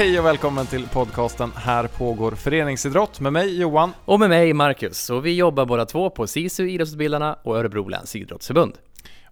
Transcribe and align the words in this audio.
Hej 0.00 0.18
och 0.18 0.26
välkommen 0.26 0.66
till 0.66 0.88
podcasten 0.88 1.52
Här 1.56 1.86
pågår 1.88 2.32
föreningsidrott 2.32 3.20
med 3.20 3.32
mig 3.32 3.60
Johan. 3.60 3.92
Och 4.04 4.20
med 4.20 4.28
mig 4.28 4.52
Marcus. 4.52 5.10
Och 5.10 5.26
vi 5.26 5.36
jobbar 5.36 5.66
båda 5.66 5.86
två 5.86 6.10
på 6.10 6.26
SISU 6.26 6.68
Idrottsutbildarna 6.68 7.34
och 7.42 7.56
Örebro 7.56 7.88
läns 7.88 8.16
idrottsförbund. 8.16 8.78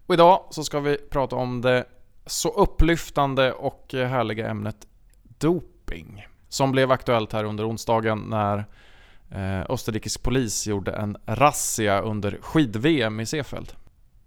Och 0.07 0.15
idag 0.15 0.45
så 0.51 0.65
ska 0.65 0.81
vi 0.81 0.97
prata 1.11 1.37
om 1.37 1.61
det 1.61 1.85
så 2.27 2.49
upplyftande 2.49 3.53
och 3.53 3.87
härliga 3.93 4.49
ämnet 4.49 4.77
doping. 5.39 6.27
Som 6.49 6.73
blev 6.73 6.93
aktuellt 6.93 7.33
här 7.33 7.45
under 7.45 7.69
onsdagen 7.69 8.19
när 8.19 8.65
eh, 9.31 9.71
österrikisk 9.71 10.23
polis 10.23 10.67
gjorde 10.67 10.93
en 10.93 11.17
razzia 11.27 12.01
under 12.01 12.39
skid-VM 12.41 13.21
i 13.21 13.27
Seefeld. 13.27 13.73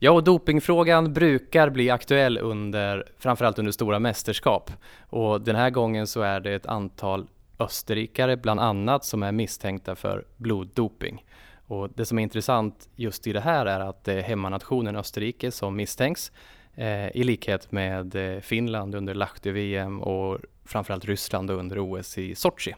Ja, 0.04 0.12
och 0.12 0.24
dopingfrågan 0.24 1.14
brukar 1.14 1.70
bli 1.70 1.90
aktuell 1.90 2.38
under, 2.38 3.06
framförallt 3.18 3.60
under 3.60 3.72
stora 3.72 4.00
mästerskap. 4.00 4.72
Och 5.00 5.42
den 5.42 5.56
här 5.56 5.70
gången 5.70 6.08
så 6.08 6.22
är 6.22 6.40
det 6.40 6.54
ett 6.54 6.66
antal 6.66 7.28
österrikare 7.60 8.38
bland 8.38 8.60
annat 8.60 9.06
som 9.06 9.24
är 9.24 9.32
misstänkta 9.32 9.96
för 9.96 10.26
bloddoping. 10.38 11.26
Och 11.68 11.90
det 11.96 12.06
som 12.06 12.20
är 12.20 12.24
intressant 12.24 12.90
just 12.96 13.28
i 13.28 13.34
det 13.34 13.40
här 13.40 13.66
är 13.66 13.80
att 13.80 14.04
det 14.04 14.14
är 14.14 14.22
hemmanationen 14.22 14.96
Österrike 14.96 15.52
som 15.52 15.76
misstänks 15.76 16.32
eh, 16.76 17.08
i 17.08 17.24
likhet 17.24 17.72
med 17.72 18.16
eh, 18.16 18.40
Finland 18.40 18.96
under 18.96 19.14
Lahti-VM 19.14 20.02
och 20.02 20.40
framförallt 20.66 21.06
Ryssland 21.06 21.52
under 21.52 21.80
OS 21.80 22.18
i 22.18 22.36
Sochi. 22.36 22.76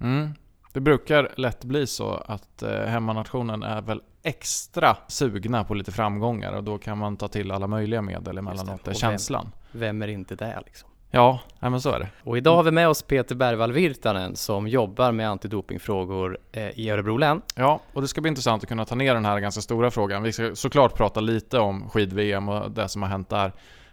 Mm. 0.00 0.30
Det 0.76 0.80
brukar 0.80 1.32
lätt 1.36 1.64
bli 1.64 1.86
så 1.86 2.22
att 2.26 2.62
eh, 2.62 2.70
hemmanationen 2.70 3.62
är 3.62 3.82
väl 3.82 4.02
extra 4.22 4.96
sugna 5.08 5.64
på 5.64 5.74
lite 5.74 5.92
framgångar 5.92 6.52
och 6.52 6.64
då 6.64 6.78
kan 6.78 6.98
man 6.98 7.16
ta 7.16 7.28
till 7.28 7.50
alla 7.50 7.66
möjliga 7.66 8.02
medel 8.02 8.38
emellanåt. 8.38 8.84
Det 8.84 8.90
är 8.90 8.94
känslan. 8.94 9.52
Vem, 9.72 9.80
vem 9.80 10.02
är 10.02 10.08
inte 10.08 10.36
det 10.36 10.62
liksom? 10.66 10.88
Ja, 11.10 11.40
men 11.60 11.80
så 11.80 11.90
är 11.90 11.98
det. 12.00 12.08
Och 12.24 12.38
idag 12.38 12.56
har 12.56 12.62
vi 12.62 12.70
med 12.70 12.88
oss 12.88 13.02
Peter 13.02 13.34
Bergvall 13.34 13.72
Virtanen 13.72 14.36
som 14.36 14.68
jobbar 14.68 15.12
med 15.12 15.30
antidopingfrågor 15.30 16.38
eh, 16.52 16.70
i 16.78 16.90
Örebro 16.90 17.16
län. 17.16 17.42
Ja, 17.54 17.80
och 17.92 18.02
det 18.02 18.08
ska 18.08 18.20
bli 18.20 18.28
intressant 18.28 18.62
att 18.62 18.68
kunna 18.68 18.84
ta 18.84 18.94
ner 18.94 19.14
den 19.14 19.24
här 19.24 19.40
ganska 19.40 19.60
stora 19.60 19.90
frågan. 19.90 20.22
Vi 20.22 20.32
ska 20.32 20.54
såklart 20.54 20.96
prata 20.96 21.20
lite 21.20 21.58
om 21.58 21.90
skid-VM 21.90 22.48
och 22.48 22.70
det 22.70 22.88
som 22.88 23.02
har 23.02 23.08
hänt 23.08 23.28
där. 23.28 23.52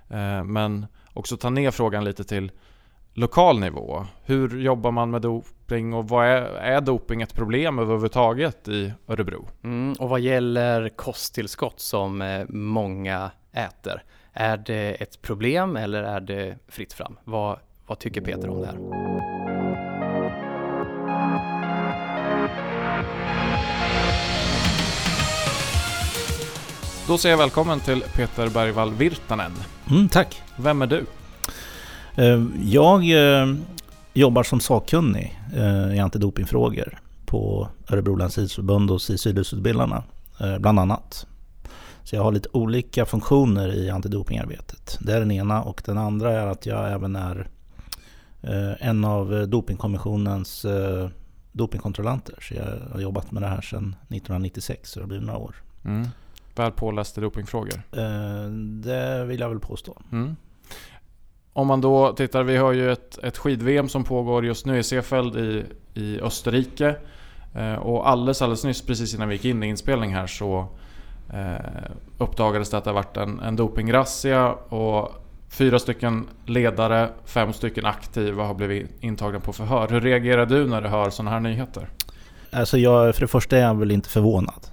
Eh, 0.10 0.44
men 0.44 0.86
också 1.14 1.38
ta 1.38 1.50
ner 1.50 1.72
frågan 1.72 2.04
lite 2.04 2.24
till 2.24 2.52
lokal 3.14 3.60
nivå. 3.60 4.06
Hur 4.24 4.62
jobbar 4.62 4.92
man 4.92 5.12
med 5.12 5.22
doping 5.22 5.94
och 5.94 6.10
vad 6.10 6.26
är, 6.26 6.42
är 6.42 6.82
doping 6.82 7.22
ett 7.22 7.36
problem 7.36 7.80
överhuvudtaget 7.80 8.68
i 8.68 8.94
Örebro? 9.08 9.48
Mm, 9.64 9.94
och 10.00 10.10
vad 10.10 10.20
gäller 10.20 10.90
kosttillskott 10.90 11.80
som 11.80 12.22
eh, 12.22 12.46
många 12.50 13.32
äter, 13.52 14.04
är 14.34 14.58
det 14.58 14.92
ett 14.92 15.22
problem 15.22 15.76
eller 15.76 16.04
är 16.04 16.20
det 16.20 16.58
fritt 16.68 16.94
fram? 16.94 17.18
Vad, 17.24 17.60
vad 17.88 18.00
tycker 18.00 18.22
Peter 18.22 18.50
om 18.50 18.62
det 18.62 18.68
här? 18.68 18.78
Då 27.08 27.18
säger 27.18 27.34
jag 27.34 27.38
välkommen 27.38 27.80
till 27.80 28.04
Peter 28.16 28.50
Bergvall 28.50 28.94
Virtanen. 28.94 29.52
Mm, 29.90 30.10
tack! 30.10 30.42
Vem 30.58 30.82
är 30.82 30.88
du? 30.88 31.06
Eh, 32.16 32.46
jag 32.64 33.12
eh, 33.12 33.56
jobbar 34.14 34.44
som 34.44 34.60
sakkunnig 34.60 35.40
eh, 35.56 35.96
i 35.96 36.00
antidopingfrågor 36.00 37.00
på 37.26 37.68
Örebro 37.90 38.16
läns 38.16 38.38
idrottsförbund 38.38 38.92
och 38.92 39.02
SISU-idrottsutbildarna 39.02 40.04
bland 40.60 40.80
annat. 40.80 41.28
Så 42.04 42.16
jag 42.16 42.24
har 42.24 42.32
lite 42.32 42.50
olika 42.52 43.06
funktioner 43.06 43.74
i 43.74 43.90
antidopingarbetet. 43.90 44.98
Det 45.02 45.14
är 45.14 45.20
den 45.20 45.32
ena 45.32 45.64
och 45.64 45.82
den 45.86 45.98
andra 45.98 46.32
är 46.32 46.48
att 46.48 46.66
jag 46.66 46.92
även 46.92 47.16
är 47.16 47.48
en 48.80 49.06
av 49.06 49.48
Dopingkommissionens 49.48 50.66
dopingkontrollanter. 51.52 52.36
Så 52.42 52.54
jag 52.54 52.66
har 52.94 53.00
jobbat 53.00 53.32
med 53.32 53.44
det 53.44 53.48
här 53.48 53.62
sedan 53.62 53.96
1996, 54.02 54.92
så 54.92 55.00
det 55.00 55.04
har 55.04 55.08
blivit 55.08 55.28
några 55.28 55.40
år. 55.40 55.56
Mm. 55.86 56.08
Väl 56.56 56.72
påläst 56.72 57.18
i 57.18 57.22
dopingfrågor? 57.22 57.82
Det 58.82 59.26
vill 59.26 59.40
jag 59.40 59.50
väl 59.50 59.60
påstå. 59.60 60.02
Mm. 60.12 60.36
Om 61.54 61.68
man 61.68 61.82
då 61.82 62.14
tittar, 62.14 62.44
vi 62.44 62.58
har 62.58 62.72
ju 62.72 62.92
ett, 62.92 63.18
ett 63.24 63.38
skid-VM 63.38 63.90
som 63.90 64.04
pågår 64.04 64.46
just 64.46 64.66
nu 64.66 64.80
i 64.80 64.84
Seefeld 64.84 65.36
i, 65.36 65.64
i 65.94 66.20
Österrike. 66.22 66.96
Eh, 67.56 67.74
och 67.74 68.10
alldeles, 68.10 68.42
alldeles 68.42 68.64
nyss, 68.64 68.82
precis 68.82 69.16
innan 69.16 69.30
vi 69.30 69.36
gick 69.36 69.46
in 69.46 69.64
i 69.64 69.68
inspelning 69.68 70.14
här, 70.14 70.28
så 70.28 70.68
eh, 71.34 71.92
uppdagades 72.18 72.70
det 72.70 72.78
att 72.78 72.84
det 72.84 72.90
har 72.90 72.96
varit 72.96 73.18
en, 73.18 73.40
en 73.40 73.56
dopingrazzia 73.56 74.52
och 74.54 75.12
fyra 75.50 75.80
stycken 75.80 76.28
ledare, 76.46 77.10
fem 77.26 77.54
stycken 77.54 77.86
aktiva 77.86 78.44
har 78.44 78.54
blivit 78.54 79.04
intagna 79.04 79.40
på 79.40 79.54
förhör. 79.54 79.88
Hur 79.88 80.02
reagerar 80.02 80.46
du 80.46 80.68
när 80.68 80.82
du 80.82 80.88
hör 80.88 81.10
sådana 81.10 81.32
här 81.32 81.40
nyheter? 81.40 81.90
Alltså 82.52 82.78
jag, 82.78 83.16
för 83.16 83.22
det 83.22 83.28
första 83.28 83.58
är 83.58 83.62
jag 83.62 83.76
väl 83.76 83.92
inte 83.92 84.10
förvånad. 84.10 84.68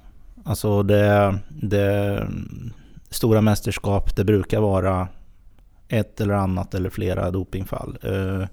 Alltså 0.45 0.83
det, 0.83 1.39
det 1.49 2.27
stora 3.11 3.41
mästerskap, 3.41 4.17
det 4.17 4.25
brukar 4.25 4.61
vara 4.61 5.09
ett 5.91 6.21
eller 6.21 6.35
annat 6.35 6.75
eller 6.75 6.91
flera 6.91 7.31
dopingfall. 7.31 7.99
Eh, 8.03 8.47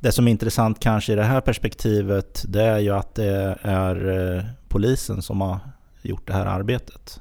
det 0.00 0.12
som 0.12 0.26
är 0.26 0.30
intressant 0.30 0.80
kanske 0.80 1.12
i 1.12 1.16
det 1.16 1.24
här 1.24 1.40
perspektivet 1.40 2.44
det 2.48 2.62
är 2.62 2.78
ju 2.78 2.90
att 2.90 3.14
det 3.14 3.58
är 3.62 4.08
eh, 4.08 4.44
polisen 4.68 5.22
som 5.22 5.40
har 5.40 5.58
gjort 6.02 6.26
det 6.26 6.32
här 6.32 6.46
arbetet. 6.46 7.20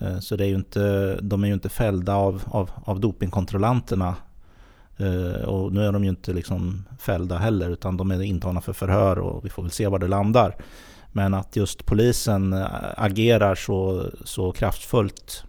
Eh, 0.00 0.18
så 0.18 0.36
det 0.36 0.44
är 0.44 0.48
ju 0.48 0.54
inte, 0.54 1.14
de 1.22 1.42
är 1.44 1.48
ju 1.48 1.54
inte 1.54 1.68
fällda 1.68 2.14
av, 2.14 2.42
av, 2.46 2.70
av 2.84 3.00
dopingkontrollanterna. 3.00 4.14
Och 5.46 5.72
nu 5.72 5.84
är 5.84 5.92
de 5.92 6.04
ju 6.04 6.10
inte 6.10 6.32
liksom 6.32 6.84
fällda 6.98 7.38
heller 7.38 7.70
utan 7.70 7.96
de 7.96 8.10
är 8.10 8.22
intagna 8.22 8.60
för 8.60 8.72
förhör 8.72 9.18
och 9.18 9.44
vi 9.44 9.48
får 9.48 9.62
väl 9.62 9.72
se 9.72 9.86
var 9.88 9.98
det 9.98 10.08
landar. 10.08 10.56
Men 11.12 11.34
att 11.34 11.56
just 11.56 11.86
polisen 11.86 12.64
agerar 12.96 13.54
så, 13.54 14.10
så 14.24 14.52
kraftfullt 14.52 15.44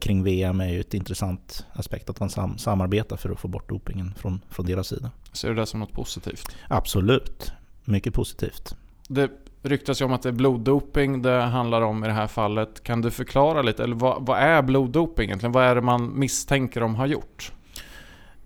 kring 0.00 0.24
VM 0.24 0.60
är 0.60 0.68
ju 0.68 0.80
ett 0.80 0.94
intressant 0.94 1.66
aspekt 1.72 2.10
att 2.10 2.20
man 2.20 2.30
sam 2.30 2.58
samarbetar 2.58 3.16
för 3.16 3.30
att 3.30 3.40
få 3.40 3.48
bort 3.48 3.68
dopingen 3.68 4.14
från, 4.16 4.40
från 4.50 4.66
deras 4.66 4.88
sida. 4.88 5.10
Ser 5.32 5.48
du 5.48 5.54
det 5.54 5.66
som 5.66 5.80
något 5.80 5.92
positivt? 5.92 6.56
Absolut, 6.68 7.52
mycket 7.84 8.14
positivt. 8.14 8.76
Det 9.08 9.30
ryktas 9.62 10.00
ju 10.00 10.04
om 10.04 10.12
att 10.12 10.22
det 10.22 10.28
är 10.28 10.32
bloddoping 10.32 11.22
det 11.22 11.40
handlar 11.42 11.82
om 11.82 12.04
i 12.04 12.06
det 12.06 12.12
här 12.12 12.26
fallet. 12.26 12.82
Kan 12.82 13.02
du 13.02 13.10
förklara 13.10 13.62
lite, 13.62 13.84
eller 13.84 13.96
vad, 13.96 14.26
vad 14.26 14.38
är 14.38 14.62
bloddoping 14.62 15.24
egentligen? 15.24 15.52
Vad 15.52 15.64
är 15.64 15.74
det 15.74 15.80
man 15.80 16.18
misstänker 16.18 16.80
de 16.80 16.94
har 16.94 17.06
gjort? 17.06 17.52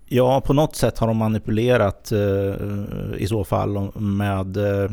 Ja, 0.05 0.41
på 0.41 0.53
något 0.53 0.75
sätt 0.75 0.97
har 0.99 1.07
de 1.07 1.17
manipulerat 1.17 2.11
eh, 2.11 3.17
i 3.17 3.27
så 3.29 3.43
fall 3.43 3.91
med 3.95 4.57
eh, 4.57 4.91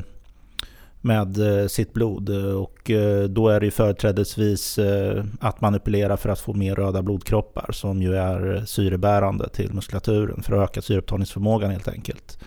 med 1.05 1.61
eh, 1.63 1.67
sitt 1.67 1.93
blod. 1.93 2.29
Och 2.55 2.91
eh, 2.91 3.25
då 3.25 3.49
är 3.49 3.61
det 3.61 3.67
ju 3.67 3.71
företrädesvis 3.71 4.79
eh, 4.79 5.25
att 5.41 5.61
manipulera 5.61 6.17
för 6.17 6.29
att 6.29 6.41
få 6.41 6.53
mer 6.53 6.75
röda 6.75 7.03
blodkroppar 7.03 7.73
som 7.73 8.03
ju 8.03 8.17
är 8.17 8.63
syrebärande 8.67 9.49
till 9.49 9.73
muskulaturen 9.73 10.43
för 10.43 10.57
att 10.57 10.71
öka 10.71 10.83
syreupptagningsförmågan 10.83 11.71
helt 11.71 11.89
enkelt. 11.89 12.39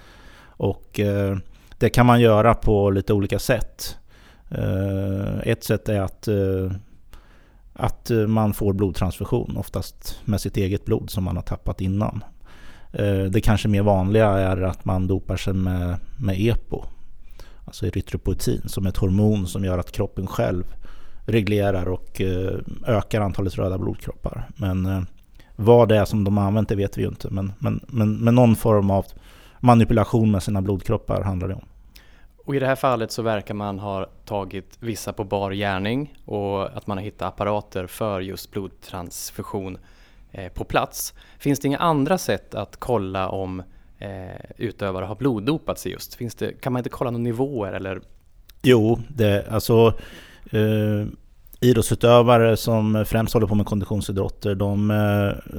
Och 0.60 1.00
det 1.78 1.90
kan 1.90 2.06
man 2.06 2.22
göra 2.22 2.54
på 2.54 2.90
lite 2.90 3.14
olika 3.14 3.40
sätt. 3.40 3.98
Ett 5.44 5.64
sätt 5.64 5.90
är 5.90 6.02
att, 6.02 6.28
att 7.74 8.12
man 8.28 8.54
får 8.54 8.74
blodtransfusion, 8.74 9.58
oftast 9.58 10.20
med 10.26 10.42
sitt 10.42 10.58
eget 10.58 10.86
blod 10.86 11.10
som 11.10 11.24
man 11.24 11.36
har 11.36 11.44
tappat 11.44 11.82
innan. 11.82 12.24
Det 13.30 13.42
kanske 13.44 13.68
mer 13.68 13.82
vanliga 13.82 14.28
är 14.28 14.62
att 14.62 14.86
man 14.86 15.08
dopar 15.08 15.38
sig 15.38 15.54
med, 15.54 15.96
med 16.20 16.40
EPO, 16.40 16.84
alltså 17.68 17.86
erytropoetin, 17.86 18.62
som 18.66 18.86
är 18.86 18.90
ett 18.90 18.98
hormon 18.98 19.48
som 19.48 19.66
gör 19.66 19.78
att 19.78 19.92
kroppen 19.92 20.28
själv 20.28 20.64
reglerar 21.26 21.88
och 21.88 22.22
eh, 22.22 22.60
ökar 22.86 23.22
antalet 23.22 23.58
röda 23.58 23.78
blodkroppar. 23.78 24.50
Men 24.56 24.86
eh, 24.86 25.02
vad 25.56 25.90
det 25.90 25.98
är 25.98 26.06
som 26.06 26.24
de 26.24 26.38
har 26.38 26.46
använt 26.46 26.70
det 26.70 26.76
vet 26.76 26.98
vi 26.98 27.02
ju 27.02 27.08
inte. 27.08 27.30
Men, 27.30 27.54
men, 27.60 27.80
men, 27.88 28.18
men 28.18 28.36
någon 28.36 28.56
form 28.56 28.92
av 28.92 29.06
manipulation 29.60 30.32
med 30.32 30.44
sina 30.44 30.62
blodkroppar 30.62 31.22
handlar 31.22 31.48
det 31.48 31.54
om. 31.54 31.66
Och 32.46 32.56
i 32.56 32.60
det 32.60 32.66
här 32.68 32.76
fallet 32.76 33.12
så 33.12 33.22
verkar 33.22 33.54
man 33.54 33.80
ha 33.80 34.06
tagit 34.26 34.78
vissa 34.80 35.14
på 35.14 35.24
bar 35.24 35.52
gärning 35.52 36.14
och 36.26 36.78
att 36.78 36.88
man 36.88 36.98
har 36.98 37.06
hittat 37.06 37.28
apparater 37.28 37.88
för 37.88 38.22
just 38.22 38.52
blodtransfusion 38.52 39.78
eh, 40.32 40.52
på 40.52 40.64
plats. 40.64 41.14
Finns 41.40 41.60
det 41.60 41.68
inga 41.68 41.78
andra 41.78 42.18
sätt 42.18 42.56
att 42.56 42.78
kolla 42.78 43.30
om 43.30 43.60
eh, 43.60 43.66
Eh, 44.00 44.52
utövare 44.58 45.06
har 45.06 45.16
bloddopat 45.16 45.80
sig 45.80 45.92
just? 45.92 46.16
Finns 46.16 46.36
det, 46.36 46.62
kan 46.62 46.74
man 46.74 46.80
inte 46.80 46.90
kolla 46.90 47.12
några 47.12 47.24
nivåer 47.24 47.74
eller? 47.74 48.02
Jo, 48.62 49.00
det, 49.08 49.48
alltså 49.50 49.94
eh, 50.52 51.08
idrottsutövare 51.62 52.58
som 52.58 53.06
främst 53.08 53.34
håller 53.34 53.48
på 53.48 53.56
med 53.56 53.66
konditionsidrotter, 53.66 54.56
de, 54.56 54.92
eh, 54.92 55.54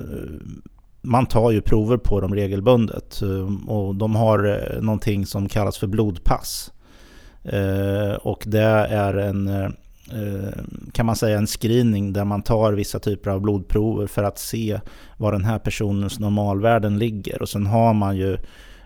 man 1.03 1.27
tar 1.27 1.51
ju 1.51 1.61
prover 1.61 1.97
på 1.97 2.21
dem 2.21 2.35
regelbundet 2.35 3.23
eh, 3.23 3.71
och 3.71 3.95
de 3.95 4.17
har 4.17 4.45
eh, 4.45 4.83
någonting 4.83 5.27
som 5.27 5.49
kallas 5.49 5.79
för 5.79 5.87
blodpass. 5.87 6.73
Eh, 7.43 8.15
och 8.23 8.43
det 8.47 8.63
är 8.91 9.15
en 9.15 9.49
Eh, 9.49 9.69
Eh, 10.13 10.63
kan 10.93 11.07
man 11.07 11.17
säga 11.17 11.39
en 11.39 11.47
screening 11.47 12.13
där 12.13 12.25
man 12.25 12.43
tar 12.43 12.73
vissa 12.73 12.99
typer 12.99 13.31
av 13.31 13.41
blodprover 13.41 14.07
för 14.07 14.23
att 14.23 14.39
se 14.39 14.81
var 15.17 15.33
den 15.33 15.45
här 15.45 15.59
personens 15.59 16.19
normalvärden 16.19 16.99
ligger. 16.99 17.43
Och 17.43 17.49
sen 17.49 17.67
har 17.67 17.95
man 17.95 18.17
ju 18.17 18.37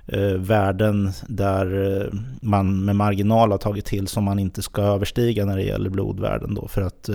eh, 0.07 0.35
värden 0.37 1.11
där 1.27 1.97
eh, 2.01 2.19
man 2.41 2.85
med 2.85 2.97
marginal 2.97 3.51
har 3.51 3.59
tagit 3.59 3.85
till 3.85 4.09
som 4.09 4.25
man 4.25 4.39
inte 4.39 4.63
ska 4.63 4.83
överstiga 4.83 5.45
när 5.45 5.57
det 5.57 5.65
gäller 5.65 5.91
blodvärden. 5.91 6.55
Då, 6.55 6.69
för 6.69 6.83
att 6.83 7.11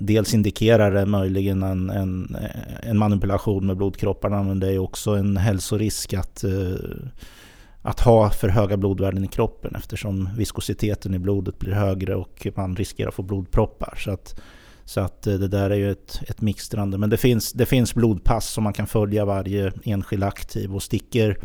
dels 0.00 0.34
indikerar 0.34 0.90
det 0.90 1.06
möjligen 1.06 1.62
en, 1.62 1.90
en, 1.90 2.36
en, 2.82 2.98
manipulation 2.98 3.66
med 3.66 3.76
blodkropparna 3.76 4.42
men 4.42 4.60
det 4.60 4.72
är 4.72 4.78
också 4.78 5.10
en 5.10 5.36
hälsorisk 5.36 6.14
att, 6.14 6.44
att 7.86 8.00
ha 8.00 8.30
för 8.30 8.48
höga 8.48 8.76
blodvärden 8.76 9.24
i 9.24 9.28
kroppen 9.28 9.74
eftersom 9.74 10.28
viskositeten 10.36 11.14
i 11.14 11.18
blodet 11.18 11.58
blir 11.58 11.72
högre 11.72 12.14
och 12.14 12.46
man 12.54 12.76
riskerar 12.76 13.08
att 13.08 13.14
få 13.14 13.22
blodproppar. 13.22 13.94
Så 13.96 14.10
att, 14.10 14.40
så 14.84 15.00
att 15.00 15.26
eh, 15.26 15.34
det 15.34 15.48
där 15.48 15.70
är 15.70 15.74
ju 15.74 15.90
ett, 15.90 16.22
ett 16.28 16.40
mixtrande. 16.40 16.98
Men 16.98 17.10
det 17.10 17.16
finns, 17.16 17.52
det 17.52 17.66
finns 17.66 17.94
blodpass 17.94 18.48
som 18.52 18.64
man 18.64 18.72
kan 18.72 18.86
följa 18.86 19.24
varje 19.24 19.72
enskild 19.84 20.24
aktiv 20.24 20.74
och 20.74 20.82
sticker, 20.82 21.38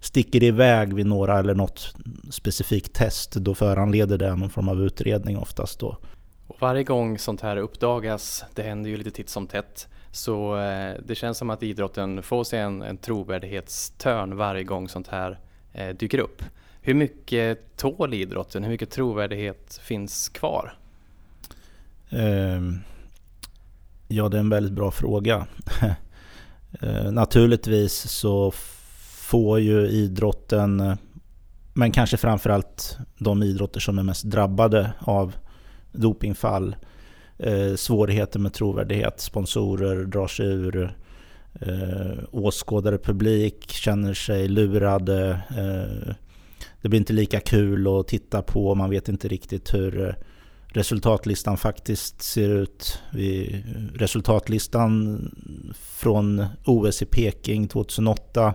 sticker 0.00 0.40
det 0.40 0.46
iväg 0.46 0.94
vid 0.94 1.06
några 1.06 1.38
eller 1.38 1.54
något 1.54 1.94
specifikt 2.30 2.92
test 2.92 3.32
då 3.32 3.54
föranleder 3.54 4.18
det 4.18 4.36
någon 4.36 4.50
form 4.50 4.68
av 4.68 4.82
utredning 4.82 5.38
oftast 5.38 5.80
då. 5.80 5.96
Och 6.46 6.56
varje 6.60 6.84
gång 6.84 7.18
sånt 7.18 7.40
här 7.40 7.56
uppdagas, 7.56 8.44
det 8.54 8.62
händer 8.62 8.90
ju 8.90 8.96
lite 8.96 9.10
titt 9.10 9.28
som 9.28 9.46
tätt, 9.46 9.88
så 10.10 10.58
eh, 10.58 10.94
det 11.06 11.14
känns 11.14 11.38
som 11.38 11.50
att 11.50 11.62
idrotten 11.62 12.22
får 12.22 12.44
sig 12.44 12.60
en, 12.60 12.82
en 12.82 12.96
trovärdighetstörn 12.96 14.36
varje 14.36 14.64
gång 14.64 14.88
sånt 14.88 15.08
här 15.08 15.38
Eh, 15.72 15.96
dyker 15.96 16.18
upp. 16.18 16.42
Hur 16.80 16.94
mycket 16.94 17.76
tål 17.76 18.14
idrotten? 18.14 18.62
Hur 18.62 18.70
mycket 18.70 18.90
trovärdighet 18.90 19.80
finns 19.82 20.28
kvar? 20.28 20.74
Ehm, 22.10 22.80
ja, 24.08 24.28
det 24.28 24.36
är 24.36 24.40
en 24.40 24.48
väldigt 24.48 24.72
bra 24.72 24.90
fråga. 24.90 25.46
Eh, 26.80 27.12
naturligtvis 27.12 27.94
så 27.94 28.50
får 29.30 29.60
ju 29.60 29.88
idrotten, 29.88 30.96
men 31.74 31.92
kanske 31.92 32.16
framförallt 32.16 32.96
de 33.18 33.42
idrotter 33.42 33.80
som 33.80 33.98
är 33.98 34.02
mest 34.02 34.24
drabbade 34.24 34.92
av 34.98 35.34
dopingfall, 35.92 36.76
eh, 37.38 37.74
svårigheter 37.74 38.38
med 38.38 38.52
trovärdighet, 38.52 39.20
sponsorer 39.20 40.04
drar 40.04 40.26
sig 40.26 40.46
ur, 40.46 40.96
eh, 41.60 42.24
åskådare, 42.30 42.98
publik 42.98 43.70
känner 43.70 44.14
sig 44.14 44.48
lurade. 44.48 45.30
Eh, 45.50 46.14
det 46.82 46.88
blir 46.88 47.00
inte 47.00 47.12
lika 47.12 47.40
kul 47.40 47.86
att 47.98 48.08
titta 48.08 48.42
på, 48.42 48.74
man 48.74 48.90
vet 48.90 49.08
inte 49.08 49.28
riktigt 49.28 49.74
hur 49.74 50.08
eh, 50.08 50.14
resultatlistan 50.66 51.56
faktiskt 51.56 52.22
ser 52.22 52.48
ut. 52.48 52.98
Vi, 53.12 53.64
resultatlistan 53.94 55.18
från 55.74 56.44
OS 56.64 57.02
i 57.02 57.06
Peking 57.06 57.68
2008 57.68 58.54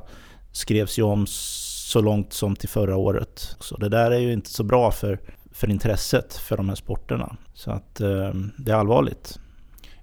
skrevs 0.52 1.00
ju 1.00 1.04
om 1.04 1.26
så 1.28 2.02
långt 2.02 2.34
som 2.34 2.56
till 2.56 2.70
förra 2.70 2.96
året. 2.96 3.56
Så 3.60 3.78
det 3.78 3.90
där 3.90 4.12
är 4.12 4.20
ju 4.20 4.34
inte 4.34 4.50
så 4.50 4.64
bra 4.64 4.92
för, 4.92 5.20
för 5.52 5.70
intresset 5.70 6.34
för 6.34 6.58
de 6.58 6.70
här 6.70 6.76
sporterna. 6.76 7.38
Så 7.54 7.72
att 7.72 8.02
eh, 8.02 8.34
det 8.58 8.72
är 8.72 8.76
allvarligt. 8.76 9.40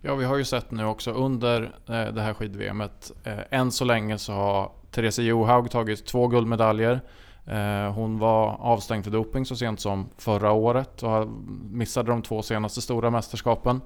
Ja, 0.07 0.15
vi 0.15 0.25
har 0.25 0.37
ju 0.37 0.45
sett 0.45 0.71
nu 0.71 0.85
också 0.85 1.11
under 1.11 1.63
eh, 1.63 2.15
det 2.15 2.23
här 2.23 2.35
skid-VMet. 2.35 3.13
Eh, 3.25 3.39
än 3.51 3.73
så 3.73 3.85
länge 3.85 4.19
så 4.19 4.33
har 4.33 4.71
Therese 4.91 5.19
Johaug 5.19 5.71
tagit 5.71 6.07
två 6.07 6.29
guldmedaljer. 6.29 7.01
Eh, 7.47 7.93
hon 7.93 8.19
var 8.19 8.57
avstängd 8.61 9.05
för 9.05 9.11
doping 9.11 9.47
så 9.47 9.57
sent 9.57 9.81
som 9.81 10.09
förra 10.19 10.53
året 10.53 11.03
och 11.03 11.29
missade 11.71 12.11
de 12.11 12.23
två 12.23 12.43
senaste 12.43 12.81
stora 12.81 13.11
mästerskapen. 13.11 13.81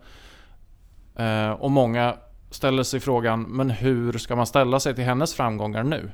Eh, 1.16 1.50
och 1.50 1.70
många 1.70 2.14
ställer 2.50 2.82
sig 2.82 3.00
frågan, 3.00 3.42
men 3.42 3.70
hur 3.70 4.12
ska 4.12 4.36
man 4.36 4.46
ställa 4.46 4.80
sig 4.80 4.94
till 4.94 5.04
hennes 5.04 5.34
framgångar 5.34 5.82
nu? 5.82 6.10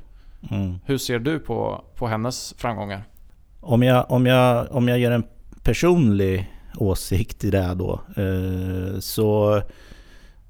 Mm. 0.51 0.79
Hur 0.85 0.97
ser 0.97 1.19
du 1.19 1.39
på, 1.39 1.83
på 1.95 2.07
hennes 2.07 2.53
framgångar? 2.57 3.03
Om 3.61 3.83
jag, 3.83 4.11
om, 4.11 4.25
jag, 4.25 4.67
om 4.71 4.87
jag 4.87 4.99
ger 4.99 5.11
en 5.11 5.23
personlig 5.63 6.51
åsikt 6.77 7.43
i 7.43 7.51
det 7.51 7.73
då, 7.75 8.01
eh, 8.17 8.99
så, 8.99 9.61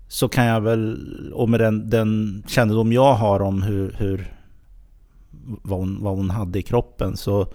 så 0.08 0.28
kan 0.28 0.46
jag 0.46 0.62
väl, 0.62 0.98
och 1.34 1.50
med 1.50 1.60
den, 1.60 1.90
den 1.90 2.44
kännedom 2.48 2.94
jag 2.94 3.14
har 3.14 3.42
om 3.42 3.62
hur, 3.62 3.96
hur 3.98 4.36
vad 5.46 5.80
hon, 5.80 6.04
vad 6.04 6.18
hon 6.18 6.30
hade 6.30 6.60
i 6.60 6.62
kroppen. 6.62 7.18
Så, 7.18 7.48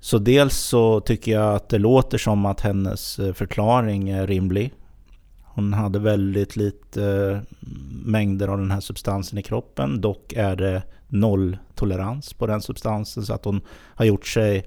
så 0.00 0.18
dels 0.18 0.56
så 0.56 1.00
tycker 1.00 1.32
jag 1.32 1.54
att 1.54 1.68
det 1.68 1.78
låter 1.78 2.18
som 2.18 2.46
att 2.46 2.60
hennes 2.60 3.18
eh, 3.18 3.32
förklaring 3.32 4.08
är 4.08 4.26
rimlig. 4.26 4.72
Hon 5.44 5.72
hade 5.72 5.98
väldigt 5.98 6.56
lite 6.56 7.04
eh, 7.04 7.38
mängder 8.04 8.48
av 8.48 8.58
den 8.58 8.70
här 8.70 8.80
substansen 8.80 9.38
i 9.38 9.42
kroppen. 9.42 10.00
Dock 10.00 10.32
är 10.32 10.56
det 10.56 10.82
nolltolerans 11.08 12.32
på 12.32 12.46
den 12.46 12.62
substansen. 12.62 13.22
Så 13.22 13.34
att 13.34 13.44
hon 13.44 13.60
har 13.94 14.04
gjort 14.04 14.26
sig 14.26 14.66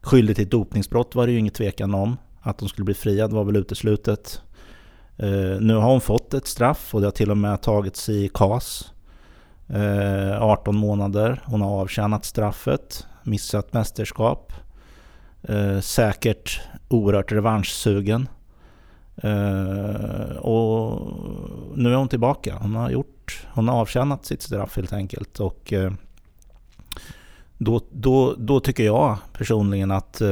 skyldig 0.00 0.36
till 0.36 0.44
ett 0.44 0.50
dopningsbrott 0.50 1.14
var 1.14 1.26
det 1.26 1.32
ju 1.32 1.38
inget 1.38 1.54
tvekan 1.54 1.94
om. 1.94 2.16
Att 2.40 2.60
hon 2.60 2.68
skulle 2.68 2.84
bli 2.84 2.94
friad 2.94 3.32
var 3.32 3.44
väl 3.44 3.56
uteslutet. 3.56 4.42
Uh, 5.22 5.60
nu 5.60 5.74
har 5.74 5.90
hon 5.90 6.00
fått 6.00 6.34
ett 6.34 6.46
straff 6.46 6.94
och 6.94 7.00
det 7.00 7.06
har 7.06 7.12
till 7.12 7.30
och 7.30 7.36
med 7.36 7.62
tagits 7.62 8.08
i 8.08 8.30
KAS. 8.34 8.92
Eh, 9.72 10.42
18 10.42 10.76
månader. 10.76 11.42
Hon 11.44 11.60
har 11.60 11.80
avtjänat 11.80 12.24
straffet, 12.24 13.06
missat 13.22 13.72
mästerskap. 13.72 14.52
Eh, 15.42 15.80
säkert 15.80 16.60
oerhört 16.88 17.32
revanschsugen. 17.32 18.28
Och 20.38 21.12
nu 21.74 21.92
är 21.92 21.96
hon 21.96 22.08
tillbaka. 22.08 22.58
Hon 22.60 22.74
har, 22.74 22.90
gjort, 22.90 23.46
hon 23.52 23.68
har 23.68 23.80
avtjänat 23.80 24.26
sitt 24.26 24.42
straff 24.42 24.76
helt 24.76 24.92
enkelt. 24.92 25.40
Och 25.40 25.72
då, 27.58 27.80
då, 27.90 28.34
då 28.38 28.60
tycker 28.60 28.84
jag 28.84 29.18
personligen 29.32 29.90
att 29.90 30.22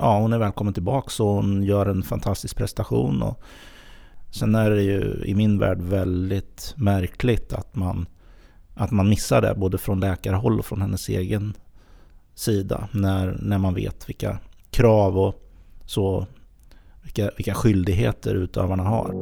ja, 0.00 0.18
hon 0.18 0.32
är 0.32 0.38
välkommen 0.38 0.74
tillbaka 0.74 1.22
och 1.22 1.28
hon 1.28 1.62
gör 1.62 1.86
en 1.86 2.02
fantastisk 2.02 2.56
prestation. 2.56 3.22
Och 3.22 3.42
sen 4.30 4.54
är 4.54 4.70
det 4.70 4.82
ju 4.82 5.22
i 5.24 5.34
min 5.34 5.58
värld 5.58 5.80
väldigt 5.80 6.74
märkligt 6.76 7.52
att 7.52 7.76
man 7.76 8.06
att 8.74 8.90
man 8.90 9.08
missar 9.08 9.42
det 9.42 9.54
både 9.54 9.78
från 9.78 10.00
läkarhåll 10.00 10.58
och 10.58 10.66
från 10.66 10.80
hennes 10.80 11.08
egen 11.08 11.54
sida 12.34 12.88
när, 12.92 13.38
när 13.42 13.58
man 13.58 13.74
vet 13.74 14.08
vilka 14.08 14.38
krav 14.70 15.18
och 15.18 15.34
så 15.86 16.26
vilka, 17.02 17.30
vilka 17.36 17.54
skyldigheter 17.54 18.34
utövarna 18.34 18.82
har. 18.82 19.12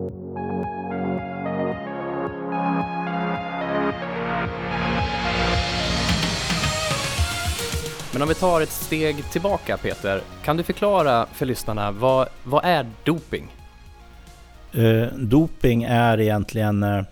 Men 8.17 8.23
om 8.23 8.29
vi 8.29 8.35
tar 8.35 8.61
ett 8.61 8.71
steg 8.71 9.31
tillbaka 9.31 9.77
Peter, 9.77 10.21
kan 10.45 10.57
du 10.57 10.63
förklara 10.63 11.27
för 11.33 11.47
lyssnarna 11.47 11.91
vad, 11.91 12.29
vad 12.45 12.65
är 12.65 12.87
doping? 13.05 13.55
Eh, 14.73 15.07
doping 15.19 15.83
är 15.83 16.21
egentligen 16.21 16.83
eh, 16.83 17.03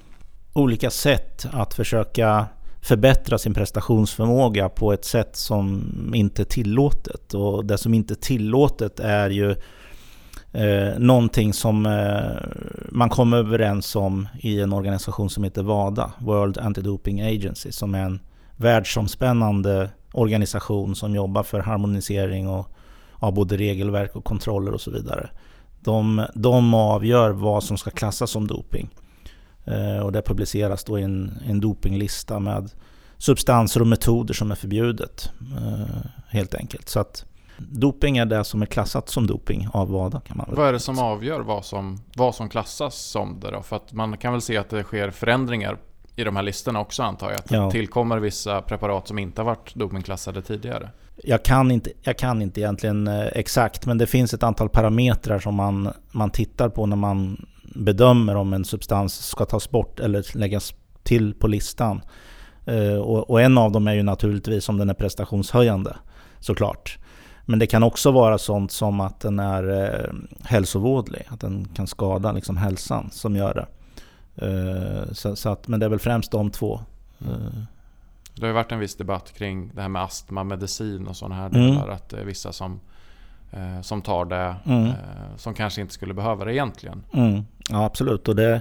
olika 0.53 0.91
sätt 0.91 1.47
att 1.53 1.75
försöka 1.75 2.47
förbättra 2.83 3.39
sin 3.39 3.55
prestationsförmåga 3.55 4.69
på 4.69 4.93
ett 4.93 5.05
sätt 5.05 5.37
som 5.37 5.83
inte 6.15 6.43
är 6.43 6.45
tillåtet. 6.45 7.35
Och 7.35 7.65
det 7.65 7.79
som 7.79 7.95
inte 7.95 8.15
är 8.15 8.17
tillåtet 8.17 9.01
är 9.01 9.31
ju 9.31 9.51
eh, 10.53 10.99
någonting 10.99 11.53
som 11.53 11.87
eh, 11.87 12.49
man 12.89 13.09
kom 13.09 13.33
överens 13.33 13.97
om 13.97 14.29
i 14.41 14.61
en 14.61 14.73
organisation 14.73 15.31
som 15.31 15.45
heter 15.45 15.63
WADA, 15.63 16.13
World 16.19 16.59
Anti-Doping 16.59 17.37
Agency, 17.37 17.73
som 17.73 17.95
är 17.95 18.03
en 18.03 18.21
världsomspännande 18.57 19.91
organisation 20.15 20.95
som 20.95 21.15
jobbar 21.15 21.43
för 21.43 21.61
harmonisering 21.61 22.49
och, 22.49 22.69
av 23.13 23.35
både 23.35 23.57
regelverk 23.57 24.17
och 24.17 24.25
kontroller 24.25 24.73
och 24.73 24.81
så 24.81 24.91
vidare. 24.91 25.31
De, 25.81 26.27
de 26.35 26.75
avgör 26.75 27.31
vad 27.31 27.65
som 27.65 27.79
ska 27.79 27.91
klassas 27.91 28.31
som 28.31 28.47
doping. 28.47 28.91
Eh, 29.65 29.99
och 29.99 30.13
det 30.13 30.23
publiceras 30.23 30.85
då 30.85 30.97
en, 30.97 31.39
en 31.47 31.61
dopinglista 31.61 32.39
med 32.39 32.71
substanser 33.19 33.81
och 33.81 33.87
metoder 33.87 34.35
som 34.35 34.51
är 34.51 34.55
förbjudet. 34.55 35.31
Eh, 35.59 36.11
helt 36.29 36.55
enkelt. 36.55 36.89
Så 36.89 37.01
att 37.01 37.25
doping 37.59 38.17
är 38.17 38.27
det 38.27 38.45
som 38.45 38.63
är 38.63 38.67
klassat 38.67 39.09
som 39.09 39.27
doping 39.27 39.69
av 39.73 39.91
WADA. 39.91 40.21
Kan 40.21 40.37
man 40.37 40.47
vad 40.51 40.69
är 40.69 40.73
det 40.73 40.81
som 40.81 40.99
avgör 40.99 41.41
vad 41.41 41.65
som, 41.65 41.99
vad 42.17 42.35
som 42.35 42.49
klassas 42.49 42.95
som 42.95 43.41
det 43.41 43.51
då? 43.51 43.63
För 43.63 43.77
att 43.77 43.93
man 43.93 44.17
kan 44.19 44.33
väl 44.33 44.43
se 44.43 44.57
att 44.57 44.71
det 44.71 44.83
sker 44.83 45.11
förändringar 45.11 45.79
i 46.17 46.25
de 46.25 46.37
här 46.37 46.43
listorna 46.43 46.81
också 46.81 47.03
antar 47.03 47.31
jag. 47.31 47.39
Att 47.39 47.49
det 47.49 47.57
ja. 47.57 47.71
tillkommer 47.71 48.19
vissa 48.19 48.63
preparat 48.63 49.09
som 49.09 49.19
inte 49.19 49.41
har 49.41 49.47
varit 49.47 49.75
dopingklassade 49.75 50.43
tidigare. 50.43 50.91
Jag 51.25 51.43
kan, 51.43 51.71
inte, 51.71 51.91
jag 52.03 52.19
kan 52.19 52.43
inte 52.43 52.61
egentligen 52.61 53.07
eh, 53.09 53.27
exakt, 53.33 53.87
men 53.87 53.99
det 53.99 54.07
finns 54.07 54.35
ett 54.35 54.43
antal 54.43 54.69
parametrar 54.69 55.39
som 55.39 55.55
man, 55.55 55.93
man 56.13 56.31
tittar 56.31 56.69
på 56.69 56.87
när 56.87 56.97
man 56.97 57.47
bedömer 57.75 58.37
om 58.37 58.53
en 58.53 58.65
substans 58.65 59.27
ska 59.27 59.45
tas 59.45 59.71
bort 59.71 60.01
eller 60.01 60.37
läggas 60.39 60.75
till 61.03 61.35
på 61.35 61.49
listan. 61.49 62.03
Eh, 62.65 62.95
och, 62.95 63.31
och 63.31 63.41
en 63.41 63.59
av 63.59 63.73
dem 63.73 63.89
är 63.89 63.95
ju 63.95 64.03
naturligtvis 64.03 64.69
om 64.69 64.79
den 64.79 64.91
är 64.91 64.95
prestationshöjande, 64.95 65.97
såklart. 66.41 66.99
Men 67.47 67.59
det 67.59 67.67
kan 67.67 67.83
också 67.83 68.11
vara 68.11 68.39
sånt 68.39 68.73
som 68.73 69.01
att 69.01 69.21
den 69.21 69.39
är 69.39 69.85
eh, 69.85 70.13
hälsovådlig, 70.45 71.23
att 71.29 71.41
den 71.41 71.69
kan 71.75 71.87
skada 71.87 72.33
liksom, 72.33 72.57
hälsan 72.57 73.11
som 73.11 73.37
gör 73.37 73.55
det. 73.55 73.67
Eh, 74.37 75.13
så, 75.13 75.37
så, 75.37 75.49
att, 75.49 75.69
men 75.69 75.81
det 75.81 75.87
är 75.87 75.91
väl 75.91 75.99
främst 75.99 76.31
de 76.31 76.51
två. 76.51 76.81
Eh, 77.21 77.27
Det 78.35 78.41
har 78.41 78.47
ju 78.49 78.53
varit 78.55 78.73
en 78.73 78.79
viss 78.79 78.97
debatt 78.97 79.33
kring 79.37 79.71
det 79.75 79.83
här 79.83 79.89
med 79.89 80.03
astmamedicin 80.03 81.07
och 81.07 81.17
sådana 81.17 81.35
här 81.35 81.47
Mm. 81.47 81.61
delar. 81.71 81.89
Att 81.89 82.09
det 82.09 82.21
är 82.21 82.25
vissa 82.25 82.53
som, 82.53 82.81
eh, 83.53 83.81
som 83.83 84.03
tar 84.03 84.25
det 84.25 84.55
Mm. 84.67 84.93
som 85.37 85.55
kanske 85.55 85.81
inte 85.81 85.95
skulle 85.95 86.15
behöva 86.15 86.45
det 86.45 86.55
egentligen. 86.55 87.03
Mm, 87.13 87.43
ja, 87.69 87.85
absolut. 87.85 88.29
Och 88.29 88.37
det, 88.37 88.61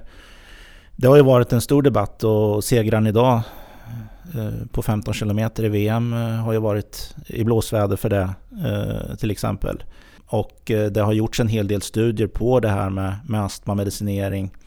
det 0.95 1.07
har 1.07 1.15
ju 1.15 1.23
varit 1.23 1.53
en 1.53 1.61
stor 1.61 1.81
debatt 1.81 2.23
och 2.23 2.63
segran 2.63 3.07
idag 3.07 3.41
på 4.71 4.81
15 4.81 5.13
km 5.13 5.39
i 5.57 5.67
VM 5.69 6.11
har 6.13 6.53
ju 6.53 6.59
varit 6.59 7.15
i 7.27 7.43
blåsväder 7.43 7.95
för 7.95 8.09
det 8.09 8.33
till 9.17 9.31
exempel. 9.31 9.83
Och 10.25 10.61
det 10.65 10.97
har 10.97 11.13
gjorts 11.13 11.39
en 11.39 11.47
hel 11.47 11.67
del 11.67 11.81
studier 11.81 12.27
på 12.27 12.59
det 12.59 12.69
här 12.69 12.89
med, 12.89 13.15
med 13.27 13.43
astmamedicinering. 13.43 14.45
Eh, 14.45 14.62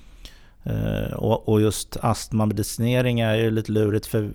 Eh, 0.67 1.13
och, 1.13 1.49
och 1.49 1.61
just 1.61 1.97
astmamedicinering 2.01 3.21
är 3.21 3.35
ju 3.35 3.51
lite 3.51 3.73
lurigt 3.73 4.07
för 4.07 4.31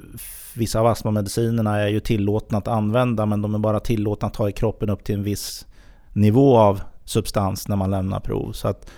vissa 0.54 0.80
av 0.80 0.88
astmamedicinerna 0.88 1.80
är 1.80 1.88
ju 1.88 2.00
tillåtna 2.00 2.58
att 2.58 2.68
använda 2.68 3.26
men 3.26 3.42
de 3.42 3.56
är 3.56 3.60
bara 3.60 3.80
tillåtna 3.80 4.28
att 4.28 4.36
ha 4.36 4.50
i 4.50 4.52
kroppen 4.52 4.90
upp 4.90 5.04
till 5.04 5.16
en 5.16 5.24
viss 5.24 5.66
nivå 6.14 6.58
av 6.58 6.82
substans 7.06 7.68
när 7.68 7.76
man 7.76 7.92
lämnar 7.92 8.20
prov. 8.20 8.52
Så 8.52 8.68
att 8.68 8.90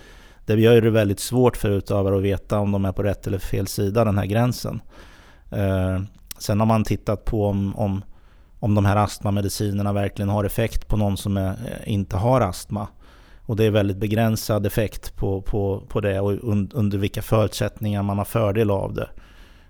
det 0.46 0.54
gör 0.54 0.80
det 0.80 0.90
väldigt 0.90 1.20
svårt 1.20 1.56
för 1.56 1.70
utövare 1.70 2.16
att 2.16 2.22
veta 2.22 2.58
om 2.58 2.72
de 2.72 2.84
är 2.84 2.92
på 2.92 3.02
rätt 3.02 3.26
eller 3.26 3.38
fel 3.38 3.66
sida 3.66 4.04
den 4.04 4.18
här 4.18 4.26
gränsen. 4.26 4.80
Eh, 5.50 6.02
sen 6.38 6.60
har 6.60 6.66
man 6.66 6.84
tittat 6.84 7.24
på 7.24 7.46
om, 7.46 7.76
om, 7.76 8.04
om 8.60 8.74
de 8.74 8.84
här 8.84 8.96
astmamedicinerna 8.96 9.92
verkligen 9.92 10.28
har 10.28 10.44
effekt 10.44 10.88
på 10.88 10.96
någon 10.96 11.16
som 11.16 11.36
är, 11.36 11.82
inte 11.86 12.16
har 12.16 12.40
astma. 12.40 12.88
Och 13.46 13.56
det 13.56 13.64
är 13.64 13.70
väldigt 13.70 13.96
begränsad 13.96 14.66
effekt 14.66 15.16
på, 15.16 15.42
på, 15.42 15.82
på 15.88 16.00
det 16.00 16.20
och 16.20 16.32
un, 16.32 16.70
under 16.74 16.98
vilka 16.98 17.22
förutsättningar 17.22 18.02
man 18.02 18.18
har 18.18 18.24
fördel 18.24 18.70
av 18.70 18.94
det. 18.94 19.08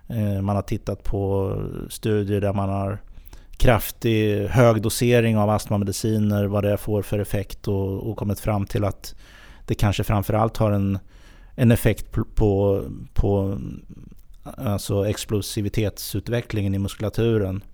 Eh, 0.08 0.42
man 0.42 0.56
har 0.56 0.62
tittat 0.62 1.02
på 1.02 1.52
studier 1.88 2.40
där 2.40 2.52
man 2.52 2.68
har 2.68 2.98
kraftig 3.56 4.46
hög 4.46 4.82
dosering 4.82 5.38
av 5.38 5.50
astmamediciner, 5.50 6.44
vad 6.44 6.64
det 6.64 6.76
får 6.76 7.02
för 7.02 7.18
effekt 7.18 7.68
och, 7.68 8.10
och 8.10 8.16
kommit 8.16 8.40
fram 8.40 8.66
till 8.66 8.84
att 8.84 9.14
det 9.66 9.74
kanske 9.74 10.04
framförallt 10.04 10.56
har 10.56 10.72
en, 10.72 10.98
en 11.54 11.72
effekt 11.72 12.12
på, 12.12 12.24
på, 12.34 12.82
på 13.14 13.58
alltså 14.56 15.08
explosivitetsutvecklingen 15.08 16.74
i 16.74 16.78
muskulaturen 16.78 17.64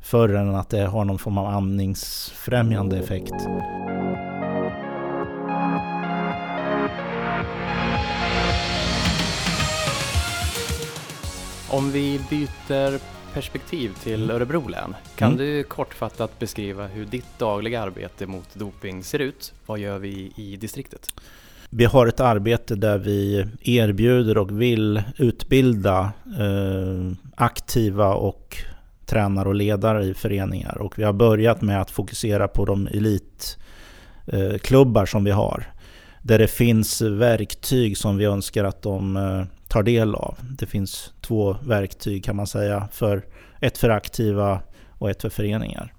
förrän 0.00 0.48
än 0.48 0.54
att 0.54 0.70
det 0.70 0.86
har 0.86 1.04
någon 1.04 1.18
form 1.18 1.38
av 1.38 1.46
andningsfrämjande 1.46 2.98
effekt. 2.98 3.34
Om 11.70 11.90
vi 11.92 12.20
byter 12.30 13.00
perspektiv 13.34 13.90
till 14.02 14.30
Örebro 14.30 14.68
län, 14.68 14.94
kan 15.16 15.32
Mm. 15.32 15.38
du 15.38 15.62
kortfattat 15.62 16.38
beskriva 16.38 16.86
hur 16.86 17.04
ditt 17.06 17.38
dagliga 17.38 17.80
arbete 17.82 18.26
mot 18.26 18.54
doping 18.54 19.04
ser 19.04 19.18
ut? 19.18 19.52
Vad 19.66 19.78
gör 19.78 19.98
vi 19.98 20.32
i 20.36 20.56
distriktet? 20.56 21.14
Vi 21.70 21.84
har 21.84 22.06
ett 22.06 22.20
arbete 22.20 22.74
där 22.74 22.98
vi 22.98 23.46
erbjuder 23.62 24.38
och 24.38 24.60
vill 24.62 25.02
utbilda 25.16 26.12
eh, 26.26 27.12
aktiva 27.36 28.14
och 28.14 28.56
tränare 29.06 29.48
och 29.48 29.54
ledare 29.54 30.04
i 30.04 30.14
föreningar. 30.14 30.78
Och 30.78 30.98
vi 30.98 31.02
har 31.04 31.12
börjat 31.12 31.62
med 31.62 31.80
att 31.80 31.90
fokusera 31.90 32.48
på 32.48 32.64
de 32.64 32.86
elitklubbar 34.26 35.06
som 35.06 35.24
vi 35.24 35.30
har. 35.30 35.64
Där 36.22 36.38
det 36.38 36.48
finns 36.48 37.00
verktyg 37.02 37.98
som 37.98 38.16
vi 38.16 38.24
önskar 38.24 38.64
att 38.64 38.82
de 38.82 39.16
eh, 39.16 39.44
tar 39.74 39.82
del 39.82 40.14
av. 40.14 40.38
Det 40.58 40.66
finns 40.66 41.12
två 41.20 41.56
verktyg 41.62 42.24
kan 42.24 42.36
man 42.36 42.46
säga. 42.46 42.88
För, 42.92 43.24
ett 43.60 43.78
för 43.78 43.90
aktiva 43.90 44.60
och 44.90 45.10
ett 45.10 45.22
för 45.22 45.28
föreningar. 45.28 45.92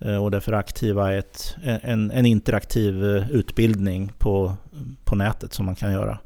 Eh, 0.00 0.24
och 0.24 0.30
det 0.30 0.40
för 0.40 0.52
aktiva 0.52 1.12
är 1.12 1.18
ett, 1.18 1.56
en, 1.62 2.10
en 2.10 2.26
interaktiv 2.26 3.04
eh, 3.04 3.30
utbildning 3.30 4.12
på, 4.18 4.56
på 5.04 5.16
nätet 5.16 5.52
som 5.52 5.66
man 5.66 5.74
kan 5.74 5.92
göra. 5.92 6.18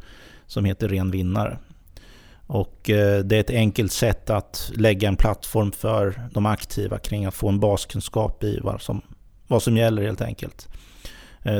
Som 0.47 0.65
heter 0.65 0.89
Ren 0.89 1.11
vinnare. 1.11 1.59
Och 2.47 2.91
eh, 2.91 3.25
det 3.25 3.37
är 3.37 3.41
ett 3.41 3.51
enkelt 3.51 3.93
sätt 3.93 4.31
att 4.31 4.73
lägga 4.77 5.09
en 5.09 5.17
plattform 5.17 5.73
för 5.73 6.21
de 6.33 6.47
aktiva 6.47 6.99
kring 6.99 7.25
att 7.25 7.35
få 7.35 7.49
en 7.49 7.61
baskunskap 7.61 8.45
i 8.45 8.61
vad 8.63 8.83
som, 8.83 9.03
vad 9.47 9.63
som 9.63 9.77
gäller 9.77 10.03
helt 10.03 10.21
enkelt. 10.21 10.69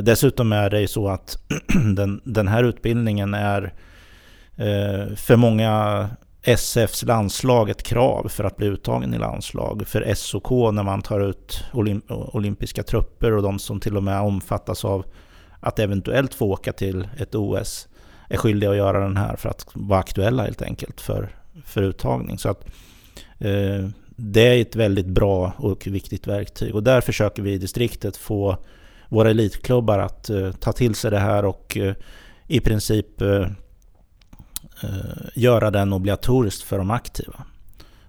Dessutom 0.03 0.51
är 0.51 0.69
det 0.69 0.81
ju 0.81 0.87
så 0.87 1.07
att 1.07 1.37
den, 1.95 2.21
den 2.23 2.47
här 2.47 2.63
utbildningen 2.63 3.33
är 3.33 3.73
Eh, 4.57 5.15
för 5.15 5.35
många 5.35 6.09
SFs 6.43 7.03
landslag 7.03 7.69
ett 7.69 7.83
krav 7.83 8.27
för 8.27 8.43
att 8.43 8.57
bli 8.57 8.67
uttagen 8.67 9.13
i 9.13 9.17
landslag. 9.17 9.83
För 9.87 10.13
SOK 10.13 10.49
när 10.73 10.83
man 10.83 11.01
tar 11.01 11.19
ut 11.19 11.63
olymp- 11.71 12.35
olympiska 12.35 12.83
trupper 12.83 13.31
och 13.31 13.43
de 13.43 13.59
som 13.59 13.79
till 13.79 13.97
och 13.97 14.03
med 14.03 14.21
omfattas 14.21 14.85
av 14.85 15.05
att 15.59 15.79
eventuellt 15.79 16.33
få 16.33 16.45
åka 16.45 16.73
till 16.73 17.07
ett 17.17 17.35
OS 17.35 17.87
är 18.29 18.37
skyldiga 18.37 18.69
att 18.69 18.77
göra 18.77 18.99
den 18.99 19.17
här 19.17 19.35
för 19.35 19.49
att 19.49 19.65
vara 19.73 19.99
aktuella 19.99 20.43
helt 20.43 20.61
enkelt 20.61 21.01
för, 21.01 21.29
för 21.65 21.81
uttagning. 21.81 22.37
Så 22.37 22.49
att, 22.49 22.65
eh, 23.39 23.89
det 24.15 24.41
är 24.41 24.61
ett 24.61 24.75
väldigt 24.75 25.07
bra 25.07 25.53
och 25.57 25.87
viktigt 25.87 26.27
verktyg 26.27 26.75
och 26.75 26.83
där 26.83 27.01
försöker 27.01 27.41
vi 27.43 27.53
i 27.53 27.57
distriktet 27.57 28.17
få 28.17 28.57
våra 29.09 29.29
elitklubbar 29.29 29.99
att 29.99 30.29
eh, 30.29 30.51
ta 30.51 30.71
till 30.71 30.95
sig 30.95 31.11
det 31.11 31.19
här 31.19 31.45
och 31.45 31.77
eh, 31.77 31.95
i 32.47 32.59
princip 32.59 33.21
eh, 33.21 33.47
Eh, 34.83 34.89
göra 35.35 35.71
den 35.71 35.93
obligatoriskt 35.93 36.63
för 36.63 36.77
de 36.77 36.91
aktiva 36.91 37.43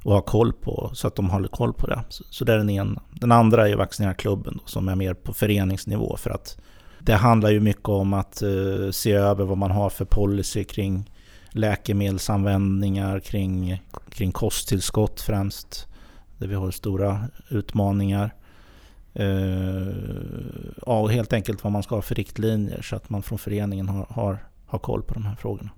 och 0.04 0.12
ha 0.12 0.20
koll 0.20 0.52
på 0.52 0.90
så 0.94 1.06
att 1.06 1.16
de 1.16 1.30
håller 1.30 1.48
koll 1.48 1.72
på 1.72 1.86
det. 1.86 2.04
Så, 2.08 2.24
så 2.30 2.44
det 2.44 2.52
är 2.52 2.58
den 2.58 2.70
ena. 2.70 3.02
Den 3.12 3.32
andra 3.32 3.68
är 3.68 3.76
vaccinera 3.76 4.14
klubben 4.14 4.58
då, 4.62 4.66
som 4.66 4.88
är 4.88 4.94
mer 4.94 5.14
på 5.14 5.32
föreningsnivå 5.32 6.16
för 6.16 6.30
att 6.30 6.58
det 6.98 7.14
handlar 7.14 7.50
ju 7.50 7.60
mycket 7.60 7.88
om 7.88 8.12
att 8.12 8.42
eh, 8.42 8.90
se 8.90 9.12
över 9.12 9.44
vad 9.44 9.58
man 9.58 9.70
har 9.70 9.90
för 9.90 10.04
policy 10.04 10.64
kring 10.64 11.10
läkemedelsanvändningar, 11.50 13.20
kring, 13.20 13.82
kring 14.10 14.32
kosttillskott 14.32 15.20
främst, 15.20 15.86
där 16.38 16.46
vi 16.46 16.54
har 16.54 16.70
stora 16.70 17.28
utmaningar. 17.48 18.34
Uh, 19.20 19.88
ja, 20.86 21.00
och 21.00 21.12
helt 21.12 21.32
enkelt 21.32 21.64
vad 21.64 21.72
man 21.72 21.82
ska 21.82 21.94
ha 21.94 22.02
för 22.02 22.14
riktlinjer 22.14 22.82
så 22.82 22.96
att 22.96 23.10
man 23.10 23.22
från 23.22 23.38
föreningen 23.38 23.88
har, 23.88 24.06
har, 24.10 24.38
har 24.66 24.78
koll 24.78 25.02
på 25.02 25.14
de 25.14 25.26
här 25.26 25.36
frågorna. 25.36 25.70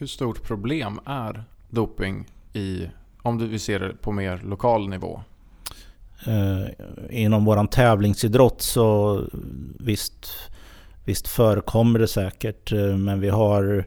Hur 0.00 0.06
stort 0.06 0.42
problem 0.42 1.00
är 1.06 1.44
doping 1.68 2.26
i, 2.52 2.86
om 3.22 3.38
du 3.38 3.46
vill 3.46 3.60
se 3.60 3.78
det 3.78 3.94
på 4.02 4.12
mer 4.12 4.40
lokal 4.44 4.88
nivå? 4.88 5.22
Eh, 6.26 6.64
inom 7.10 7.44
våran 7.44 7.68
tävlingsidrott 7.68 8.62
så 8.62 9.20
visst, 9.78 10.26
visst 11.04 11.28
förekommer 11.28 11.98
det 11.98 12.08
säkert 12.08 12.72
eh, 12.72 12.96
men 12.96 13.20
vi 13.20 13.28
har 13.28 13.84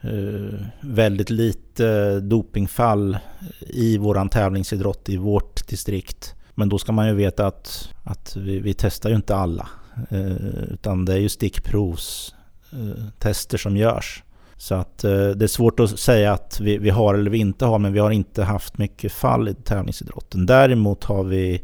eh, 0.00 0.60
väldigt 0.80 1.30
lite 1.30 2.20
dopingfall 2.20 3.18
i 3.60 3.98
våran 3.98 4.28
tävlingsidrott 4.28 5.08
i 5.08 5.16
vårt 5.16 5.68
distrikt. 5.68 6.34
Men 6.54 6.68
då 6.68 6.78
ska 6.78 6.92
man 6.92 7.08
ju 7.08 7.14
veta 7.14 7.46
att, 7.46 7.94
att 8.04 8.36
vi, 8.36 8.60
vi 8.60 8.74
testar 8.74 9.10
ju 9.10 9.16
inte 9.16 9.36
alla. 9.36 9.68
Eh, 10.10 10.72
utan 10.72 11.04
det 11.04 11.12
är 11.12 11.18
ju 11.18 11.28
stickprovstester 11.28 13.58
som 13.58 13.76
görs. 13.76 14.22
Så 14.56 14.74
att 14.74 15.04
eh, 15.04 15.10
det 15.28 15.44
är 15.44 15.46
svårt 15.46 15.80
att 15.80 15.98
säga 15.98 16.32
att 16.32 16.60
vi, 16.60 16.78
vi 16.78 16.90
har 16.90 17.14
eller 17.14 17.30
vi 17.30 17.38
inte 17.38 17.64
har, 17.64 17.78
men 17.78 17.92
vi 17.92 17.98
har 17.98 18.10
inte 18.10 18.44
haft 18.44 18.78
mycket 18.78 19.12
fall 19.12 19.48
i 19.48 19.54
tävlingsidrotten. 19.54 20.46
Däremot 20.46 21.04
har 21.04 21.24
vi 21.24 21.62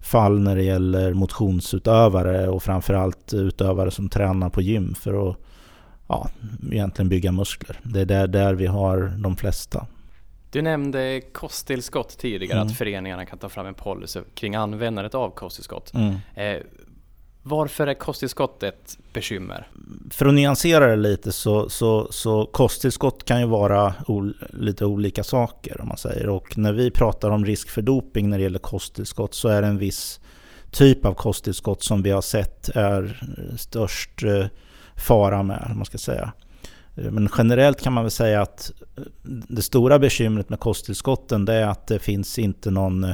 fall 0.00 0.40
när 0.40 0.56
det 0.56 0.62
gäller 0.62 1.14
motionsutövare 1.14 2.48
och 2.48 2.62
framförallt 2.62 3.34
utövare 3.34 3.90
som 3.90 4.08
tränar 4.08 4.50
på 4.50 4.62
gym 4.62 4.94
för 4.94 5.30
att 5.30 5.36
ja, 6.08 6.28
egentligen 6.72 7.08
bygga 7.08 7.32
muskler. 7.32 7.80
Det 7.82 8.00
är 8.00 8.06
där, 8.06 8.26
där 8.26 8.54
vi 8.54 8.66
har 8.66 9.12
de 9.18 9.36
flesta. 9.36 9.86
Du 10.50 10.62
nämnde 10.62 11.20
kosttillskott 11.32 12.18
tidigare, 12.18 12.58
Mm. 12.58 12.66
att 12.66 12.76
föreningarna 12.76 13.26
kan 13.26 13.38
ta 13.38 13.48
fram 13.48 13.66
en 13.66 13.74
policy 13.74 14.20
kring 14.34 14.54
användandet 14.54 15.14
av 15.14 15.30
kosttillskott. 15.30 15.94
Mm. 15.94 16.14
Eh, 16.34 16.62
varför 17.46 17.86
är 17.86 17.94
kosttillskott 17.94 18.62
ett 18.62 18.98
bekymmer? 19.12 19.68
För 20.10 20.26
att 20.26 20.34
nyansera 20.34 20.86
det 20.86 20.96
lite 20.96 21.32
så, 21.32 21.68
så, 21.68 22.08
så 22.12 22.46
kosttillskott 22.46 23.24
kan 23.24 23.40
ju 23.40 23.46
vara 23.46 23.94
ol, 24.06 24.36
lite 24.52 24.84
olika 24.84 25.24
saker 25.24 25.80
om 25.80 25.88
man 25.88 25.96
säger. 25.96 26.28
Och 26.28 26.58
när 26.58 26.72
vi 26.72 26.90
pratar 26.90 27.30
om 27.30 27.44
risk 27.44 27.70
för 27.70 27.82
doping 27.82 28.30
när 28.30 28.38
det 28.38 28.42
gäller 28.42 28.58
kosttillskott 28.58 29.34
så 29.34 29.48
är 29.48 29.62
det 29.62 29.68
en 29.68 29.78
viss 29.78 30.20
typ 30.70 31.04
av 31.04 31.14
kosttillskott 31.14 31.82
som 31.82 32.02
vi 32.02 32.10
har 32.10 32.22
sett 32.22 32.68
är 32.68 33.22
störst 33.56 34.22
eh, 34.22 34.46
fara 34.96 35.42
med, 35.42 35.72
man 35.76 35.84
ska 35.84 35.98
säga. 35.98 36.32
Eh, 36.96 37.10
men 37.10 37.28
generellt 37.38 37.82
kan 37.82 37.92
man 37.92 38.04
väl 38.04 38.10
säga 38.10 38.42
att 38.42 38.72
eh, 38.96 39.02
det 39.24 39.62
stora 39.62 39.98
bekymret 39.98 40.48
med 40.48 40.60
kosttillskotten 40.60 41.44
det 41.44 41.54
är 41.54 41.66
att 41.66 41.86
det 41.86 41.98
finns 41.98 42.38
inte 42.38 42.70
någon, 42.70 43.06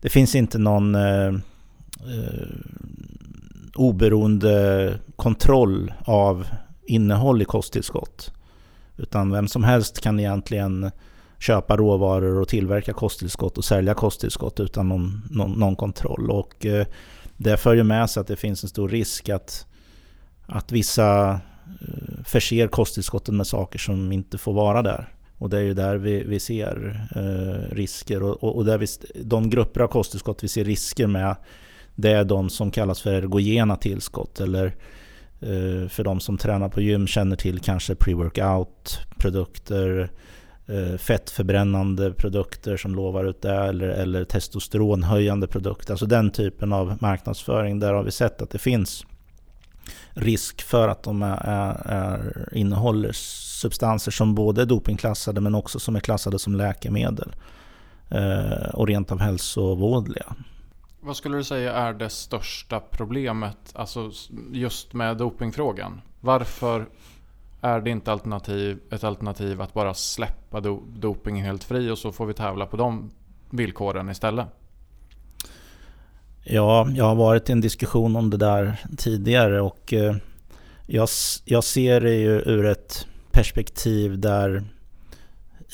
det 0.00 0.08
finns 0.08 0.34
inte 0.34 0.58
någon 0.58 0.96
oberoende 3.74 4.98
kontroll 5.16 5.92
av 6.04 6.46
innehåll 6.86 7.42
i 7.42 7.44
kosttillskott. 7.44 8.32
Utan 8.96 9.32
vem 9.32 9.48
som 9.48 9.64
helst 9.64 10.00
kan 10.00 10.20
egentligen 10.20 10.90
köpa 11.38 11.76
råvaror 11.76 12.40
och 12.40 12.48
tillverka 12.48 12.92
kosttillskott 12.92 13.58
och 13.58 13.64
sälja 13.64 13.94
kosttillskott 13.94 14.60
utan 14.60 14.88
någon, 14.88 15.22
någon, 15.30 15.52
någon 15.52 15.76
kontroll. 15.76 16.30
Och 16.30 16.66
eh, 16.66 16.86
det 17.36 17.56
för 17.56 17.74
ju 17.74 17.82
med 17.82 18.10
sig 18.10 18.20
att 18.20 18.26
det 18.26 18.36
finns 18.36 18.62
en 18.62 18.68
stor 18.68 18.88
risk 18.88 19.28
att, 19.28 19.66
att 20.46 20.72
vissa 20.72 21.30
eh, 21.32 22.24
förser 22.24 22.68
kosttillskotten 22.68 23.36
med 23.36 23.46
saker 23.46 23.78
som 23.78 24.12
inte 24.12 24.38
får 24.38 24.52
vara 24.52 24.82
där. 24.82 25.08
Och 25.38 25.50
det 25.50 25.58
är 25.58 25.62
ju 25.62 25.74
där 25.74 25.96
vi, 25.96 26.24
vi 26.24 26.40
ser 26.40 27.06
eh, 27.16 27.74
risker. 27.74 28.22
Och, 28.22 28.44
och, 28.44 28.56
och 28.56 28.64
där 28.64 28.78
vi, 28.78 28.86
de 29.24 29.50
grupper 29.50 29.80
av 29.80 29.88
kosttillskott 29.88 30.44
vi 30.44 30.48
ser 30.48 30.64
risker 30.64 31.06
med 31.06 31.36
det 31.94 32.10
är 32.10 32.24
de 32.24 32.50
som 32.50 32.70
kallas 32.70 33.00
för 33.00 33.12
ergogena 33.12 33.76
tillskott. 33.76 34.40
Eller 34.40 34.66
eh, 35.40 35.88
för 35.88 36.04
de 36.04 36.20
som 36.20 36.38
tränar 36.38 36.68
på 36.68 36.80
gym 36.80 37.06
känner 37.06 37.36
till 37.36 37.60
kanske 37.60 37.94
pre-workout 37.94 38.98
produkter, 39.18 40.10
eh, 40.66 40.98
fettförbrännande 40.98 42.12
produkter 42.12 42.76
som 42.76 42.94
lovar 42.94 43.24
ut 43.24 43.42
det 43.42 43.54
eller, 43.54 43.88
eller 43.88 44.24
testosteronhöjande 44.24 45.46
produkter. 45.46 45.92
Alltså 45.92 46.06
den 46.06 46.30
typen 46.30 46.72
av 46.72 46.98
marknadsföring. 47.00 47.78
Där 47.78 47.92
har 47.92 48.02
vi 48.02 48.10
sett 48.10 48.42
att 48.42 48.50
det 48.50 48.58
finns 48.58 49.06
risk 50.14 50.62
för 50.62 50.88
att 50.88 51.02
de 51.02 51.22
är, 51.22 51.36
är, 51.44 51.82
är, 51.84 52.48
innehåller 52.52 53.12
substanser 53.12 54.10
som 54.10 54.34
både 54.34 54.62
är 54.62 54.66
dopingklassade 54.66 55.40
men 55.40 55.54
också 55.54 55.78
som 55.78 55.96
är 55.96 56.00
klassade 56.00 56.38
som 56.38 56.54
läkemedel 56.54 57.34
eh, 58.08 58.68
och 58.72 58.88
rent 58.88 59.12
av 59.12 59.20
hälsovådliga. 59.20 60.34
Vad 61.04 61.16
skulle 61.16 61.36
du 61.36 61.44
säga 61.44 61.72
är 61.72 61.92
det 61.92 62.08
största 62.08 62.80
problemet 62.80 63.56
alltså 63.74 64.10
just 64.52 64.92
med 64.92 65.16
dopingfrågan? 65.16 66.00
Varför 66.20 66.86
är 67.60 67.80
det 67.80 67.90
inte 67.90 68.12
alternativ, 68.12 68.80
ett 68.90 69.04
alternativ 69.04 69.60
att 69.60 69.74
bara 69.74 69.94
släppa 69.94 70.60
do, 70.60 70.82
dopingen 70.96 71.46
helt 71.46 71.64
fri 71.64 71.90
och 71.90 71.98
så 71.98 72.12
får 72.12 72.26
vi 72.26 72.34
tävla 72.34 72.66
på 72.66 72.76
de 72.76 73.10
villkoren 73.50 74.10
istället? 74.10 74.46
Ja, 76.44 76.88
jag 76.94 77.04
har 77.04 77.14
varit 77.14 77.48
i 77.48 77.52
en 77.52 77.60
diskussion 77.60 78.16
om 78.16 78.30
det 78.30 78.36
där 78.36 78.76
tidigare 78.96 79.60
och 79.60 79.92
eh, 79.92 80.16
jag, 80.86 81.08
jag 81.44 81.64
ser 81.64 82.00
det 82.00 82.14
ju 82.14 82.30
ur 82.30 82.66
ett 82.66 83.06
perspektiv 83.30 84.18
där 84.18 84.64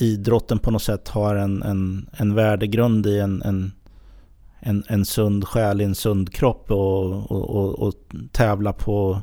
idrotten 0.00 0.58
på 0.58 0.70
något 0.70 0.82
sätt 0.82 1.08
har 1.08 1.36
en, 1.36 1.62
en, 1.62 2.10
en 2.12 2.34
värdegrund 2.34 3.06
i 3.06 3.18
en, 3.18 3.42
en, 3.42 3.72
en, 4.60 4.84
en 4.88 5.04
sund 5.04 5.44
själ 5.44 5.80
i 5.80 5.84
en 5.84 5.94
sund 5.94 6.32
kropp 6.32 6.70
och, 6.70 7.30
och, 7.30 7.50
och, 7.50 7.78
och 7.78 7.94
tävla 8.32 8.72
på, 8.72 9.22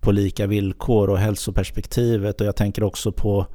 på 0.00 0.12
lika 0.12 0.46
villkor 0.46 1.10
och 1.10 1.18
hälsoperspektivet. 1.18 2.40
Och 2.40 2.46
jag 2.46 2.56
tänker 2.56 2.82
också 2.82 3.12
på 3.12 3.46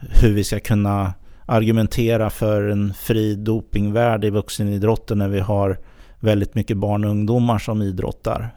hur 0.00 0.32
vi 0.32 0.44
ska 0.44 0.60
kunna 0.60 1.14
argumentera 1.46 2.30
för 2.30 2.68
en 2.68 2.94
fri 2.94 3.34
dopingvärld 3.34 4.24
i 4.24 4.30
vuxenidrotten 4.30 5.18
när 5.18 5.28
vi 5.28 5.40
har 5.40 5.78
väldigt 6.20 6.54
mycket 6.54 6.76
barn 6.76 7.04
och 7.04 7.10
ungdomar 7.10 7.58
som 7.58 7.82
idrottar. 7.82 8.56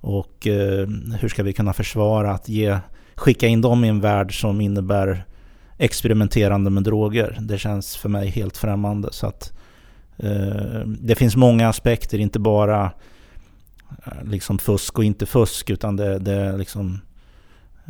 Och 0.00 0.46
eh, 0.46 0.88
hur 1.20 1.28
ska 1.28 1.42
vi 1.42 1.52
kunna 1.52 1.72
försvara 1.72 2.32
att 2.32 2.48
ge, 2.48 2.78
skicka 3.14 3.46
in 3.46 3.60
dem 3.60 3.84
i 3.84 3.88
en 3.88 4.00
värld 4.00 4.40
som 4.40 4.60
innebär 4.60 5.24
experimenterande 5.78 6.70
med 6.70 6.82
droger? 6.82 7.36
Det 7.40 7.58
känns 7.58 7.96
för 7.96 8.08
mig 8.08 8.28
helt 8.28 8.56
främmande. 8.56 9.08
Så 9.12 9.26
att, 9.26 9.52
eh, 9.52 9.59
Eh, 10.22 10.80
det 10.86 11.14
finns 11.14 11.36
många 11.36 11.68
aspekter, 11.68 12.18
inte 12.18 12.38
bara 12.38 12.92
eh, 14.06 14.24
liksom 14.24 14.58
fusk 14.58 14.98
och 14.98 15.04
inte 15.04 15.26
fusk, 15.26 15.70
utan 15.70 15.96
det, 15.96 16.18
det, 16.18 16.56
liksom, 16.56 17.00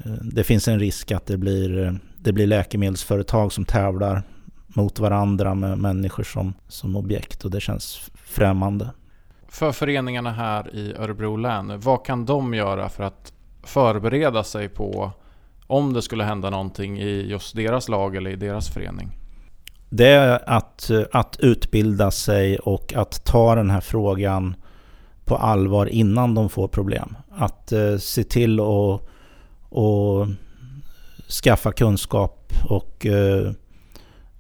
eh, 0.05 0.13
det 0.13 0.45
finns 0.45 0.69
en 0.69 0.81
risk 0.81 1.13
att 1.13 1.27
det 1.27 1.37
blir, 1.37 1.99
det 2.19 2.33
blir 2.33 2.47
läkemedelsföretag 2.47 3.53
som 3.53 3.65
tävlar 3.65 4.23
mot 4.67 4.99
varandra 4.99 5.55
med 5.55 5.79
människor 5.79 6.23
som, 6.23 6.55
som 6.69 6.97
objekt 6.97 7.45
och 7.45 7.51
det 7.51 7.61
känns 7.61 8.11
främmande. 8.15 8.91
För 9.49 9.73
föreningarna 9.73 10.33
här 10.33 10.75
i 10.75 10.95
Örebro 10.95 11.37
län, 11.37 11.81
vad 11.81 12.05
kan 12.05 12.25
de 12.27 12.55
göra 12.55 12.89
för 12.89 13.05
att 13.05 13.33
förbereda 13.63 14.45
sig 14.45 14.69
på 14.69 15.13
om 15.67 15.93
det 15.93 16.03
skulle 16.03 16.25
hända 16.25 16.51
någonting 16.51 16.99
i 16.99 17.27
just 17.31 17.57
deras 17.57 17.89
lag 17.89 18.17
eller 18.17 18.31
i 18.31 18.37
deras 18.37 18.69
förening? 18.69 19.20
Det 19.93 20.07
är 20.07 20.51
att, 20.51 20.91
att 21.13 21.37
utbilda 21.41 22.11
sig 22.11 22.59
och 22.59 22.95
att 22.97 23.25
ta 23.25 23.55
den 23.55 23.71
här 23.71 23.81
frågan 23.81 24.55
på 25.25 25.37
allvar 25.37 25.87
innan 25.87 26.35
de 26.35 26.49
får 26.49 26.69
problem. 26.69 27.17
Att 27.31 27.73
eh, 27.73 27.97
se 27.97 28.25
till 28.25 28.61
att 28.61 29.01
skaffa 31.31 31.73
kunskap 31.73 32.53
och 32.69 33.07
eh, 33.07 33.53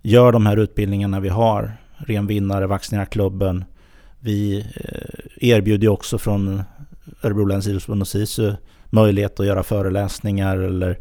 gör 0.02 0.32
de 0.32 0.46
här 0.46 0.56
utbildningarna 0.56 1.20
vi 1.20 1.28
har. 1.28 1.76
Ren 1.96 2.26
vinnare, 2.26 2.66
Vaccinera 2.66 3.06
klubben. 3.06 3.64
Vi 4.20 4.58
eh, 4.60 5.48
erbjuder 5.50 5.88
också 5.88 6.18
från 6.18 6.62
Örebro 7.22 7.44
läns 7.44 7.66
idrottsförbund 7.66 8.02
och 8.02 8.08
SISU 8.08 8.52
möjlighet 8.90 9.40
att 9.40 9.46
göra 9.46 9.62
föreläsningar 9.62 10.56
eller 10.56 10.98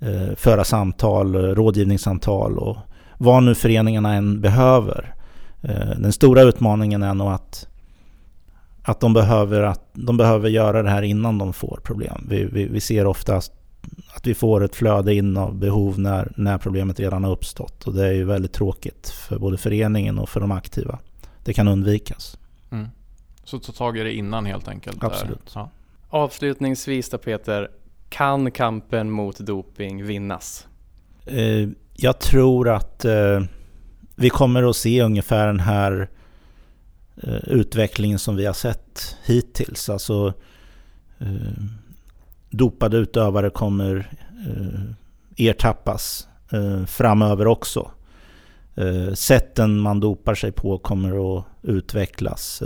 eh, 0.00 0.34
föra 0.36 0.64
samtal, 0.64 1.34
rådgivningssamtal 1.34 2.58
och 2.58 2.76
vad 3.18 3.42
nu 3.42 3.54
föreningarna 3.54 4.14
än 4.14 4.40
behöver. 4.40 5.14
Eh, 5.62 5.90
den 5.98 6.12
stora 6.12 6.42
utmaningen 6.42 7.02
är 7.02 7.14
nog 7.14 7.28
att, 7.28 7.68
att, 8.82 9.00
de, 9.00 9.12
behöver, 9.12 9.62
att 9.62 9.90
de 9.92 10.16
behöver 10.16 10.48
göra 10.48 10.82
det 10.82 10.90
här 10.90 11.02
innan 11.02 11.38
de 11.38 11.52
får 11.52 11.80
problem. 11.84 12.26
Vi, 12.28 12.44
vi, 12.44 12.68
vi 12.68 12.80
ser 12.80 13.06
oftast 13.06 13.52
att 14.14 14.26
vi 14.26 14.34
får 14.34 14.64
ett 14.64 14.76
flöde 14.76 15.14
in 15.14 15.36
av 15.36 15.54
behov 15.54 15.98
när, 15.98 16.32
när 16.36 16.58
problemet 16.58 17.00
redan 17.00 17.24
har 17.24 17.30
uppstått. 17.30 17.86
Och 17.86 17.94
det 17.94 18.06
är 18.06 18.12
ju 18.12 18.24
väldigt 18.24 18.52
tråkigt 18.52 19.08
för 19.08 19.38
både 19.38 19.56
föreningen 19.56 20.18
och 20.18 20.28
för 20.28 20.40
de 20.40 20.52
aktiva. 20.52 20.98
Det 21.44 21.52
kan 21.52 21.68
undvikas. 21.68 22.38
Mm. 22.70 22.88
Så 23.44 23.58
ta 23.58 23.72
tag 23.72 23.98
i 23.98 24.02
det 24.02 24.12
innan 24.12 24.46
helt 24.46 24.68
enkelt? 24.68 25.04
Absolut. 25.04 25.52
Ja. 25.54 25.70
Avslutningsvis 26.08 27.10
då 27.10 27.18
Peter, 27.18 27.70
kan 28.08 28.50
kampen 28.50 29.10
mot 29.10 29.38
doping 29.38 30.04
vinnas? 30.04 30.66
Jag 31.96 32.18
tror 32.18 32.68
att 32.68 33.04
eh, 33.04 33.40
vi 34.16 34.30
kommer 34.30 34.70
att 34.70 34.76
se 34.76 35.02
ungefär 35.02 35.46
den 35.46 35.60
här 35.60 36.08
eh, 37.22 37.34
utvecklingen 37.46 38.18
som 38.18 38.36
vi 38.36 38.46
har 38.46 38.52
sett 38.52 39.16
hittills. 39.24 39.88
Alltså 39.88 40.32
eh, 41.18 41.64
dopade 42.50 42.96
utövare 42.96 43.50
kommer 43.50 44.10
eh, 44.46 45.46
ertappas 45.46 46.28
eh, 46.52 46.84
framöver 46.84 47.46
också. 47.46 47.90
Sätten 49.14 49.78
man 49.78 50.00
dopar 50.00 50.34
sig 50.34 50.52
på 50.52 50.78
kommer 50.78 51.38
att 51.38 51.44
utvecklas. 51.62 52.62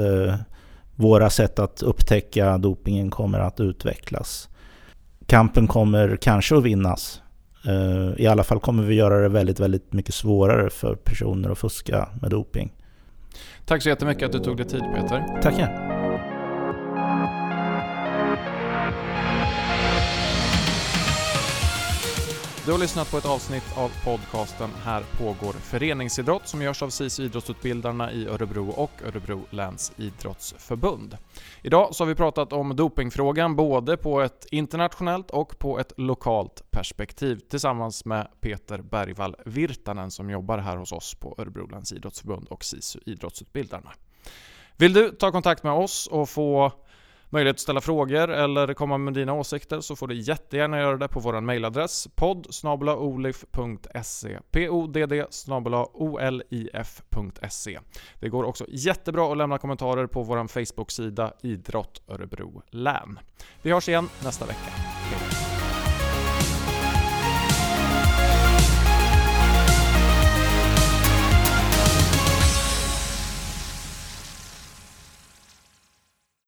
Våra 0.95 1.31
sätt 1.31 1.59
att 1.59 1.83
upptäcka 1.83 2.59
dopingen 2.59 3.11
kommer 3.11 3.39
att 3.39 3.61
utvecklas. 3.61 4.49
Kampen 5.27 5.67
kommer 5.67 6.17
kanske 6.17 6.57
att 6.57 6.63
vinnas. 6.65 7.23
Eh, 7.67 8.21
I 8.21 8.27
alla 8.27 8.45
fall 8.45 8.61
kommer 8.61 8.83
vi 8.83 8.95
göra 8.95 9.21
det 9.21 9.29
väldigt, 9.29 9.61
väldigt 9.61 9.93
mycket 9.93 10.15
svårare 10.15 10.71
för 10.71 10.95
personer 10.95 11.51
att 11.51 11.59
fuska 11.59 12.09
med 12.23 12.31
doping. 12.31 12.73
Tack 13.67 13.83
så 13.83 13.89
jättemycket 13.89 14.25
att 14.25 14.33
du 14.33 14.39
tog 14.39 14.57
dig 14.57 14.67
tid 14.67 14.83
Peter. 14.95 15.41
Tackar. 15.43 15.98
Du 22.69 22.73
har 22.73 22.79
lyssnat 22.79 23.11
på 23.11 23.19
ett 23.19 23.27
avsnitt 23.27 23.77
av 23.77 23.91
podcasten 24.05 24.71
Här 24.85 25.05
pågår 25.19 25.53
föreningsidrott 25.53 26.49
som 26.49 26.63
görs 26.63 26.83
av 26.83 26.91
SIS 26.91 27.21
idrottsutbildarna 27.21 28.13
i 28.13 28.27
Örebro 28.27 28.71
och 28.71 28.91
Örebro 29.07 29.45
läns 29.51 29.93
idrottsförbund. 29.97 31.17
Idag 31.63 31.95
så 31.95 32.05
har 32.05 32.09
vi 32.09 32.15
pratat 32.15 32.53
om 32.53 32.77
dopingfrågan 32.77 33.57
både 33.57 33.97
på 33.97 34.21
ett 34.21 34.47
internationellt 34.51 35.31
och 35.31 35.59
på 35.59 35.79
ett 35.79 35.93
lokalt 35.97 36.71
perspektiv 36.71 37.37
tillsammans 37.51 38.05
med 38.05 38.29
Peter 38.41 38.79
Bergvall 38.79 39.37
Virtanen 39.45 40.11
som 40.11 40.31
jobbar 40.31 40.59
här 40.59 40.77
hos 40.77 40.93
oss 40.93 41.15
på 41.15 41.35
Örebro 41.39 41.67
läns 41.67 41.93
idrottsförbund 41.93 42.49
och 42.49 42.65
SISU 42.65 43.01
idrottsutbildarna. 43.07 43.93
Vill 44.77 44.93
du 44.93 45.11
ta 45.11 45.33
kontakt 45.33 45.63
med 45.63 45.73
oss 45.73 46.07
och 46.07 46.29
få 46.29 46.73
möjlighet 47.31 47.57
att 47.57 47.61
ställa 47.61 47.81
frågor 47.81 48.31
eller 48.31 48.75
komma 48.75 48.99
med 48.99 49.15
dina 49.15 49.33
åsikter 49.33 49.81
så 49.81 49.97
får 49.97 50.07
du 50.07 50.15
jättegärna 50.15 50.79
göra 50.79 50.97
det 50.97 51.09
på 51.09 51.21
vår 51.21 51.41
mejladress 51.41 52.09
podd 52.15 52.47
olif.se 52.51 54.39
podd 54.51 55.91
olif.se 55.95 57.81
Det 58.21 58.29
går 58.29 58.45
också 58.45 58.65
jättebra 58.69 59.33
att 59.33 59.39
lämna 59.39 59.59
kommentarer 59.59 60.07
på 60.07 60.23
vår 60.23 60.49
Facebook-sida 60.49 61.33
Idrott 61.43 62.03
Örebro 62.09 62.63
län. 62.71 63.19
Vi 63.63 63.73
hörs 63.73 63.89
igen 63.89 64.09
nästa 64.25 64.47
vecka. 64.47 64.98